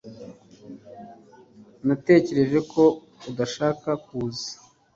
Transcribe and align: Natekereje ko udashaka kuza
Natekereje 1.87 2.59
ko 2.71 2.83
udashaka 3.29 3.89
kuza 4.05 4.51